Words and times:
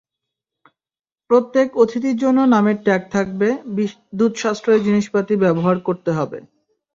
প্রত্যক 1.29 1.67
অতিথির 1.75 2.17
জন্য 2.17 2.39
নামের 2.53 2.77
ট্যাগ 2.83 3.01
থাকবে 3.11 3.47
বিদ্যুৎ 3.75 4.33
সাশ্রয়ী 4.37 4.81
জিনিসপাতি 4.87 5.33
ব্যবহার 5.43 5.77
করতে 5.87 6.11
হবে। 6.17 6.37